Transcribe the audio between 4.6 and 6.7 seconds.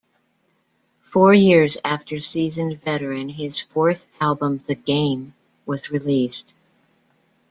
"The Game" was released.